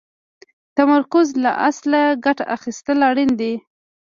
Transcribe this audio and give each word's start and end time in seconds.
د 0.03 0.03
تمرکز 0.77 1.27
له 1.43 1.51
اصله 1.69 2.01
ګټه 2.25 2.45
اخيستل 2.55 2.97
اړين 3.09 3.31
دي. 3.41 3.53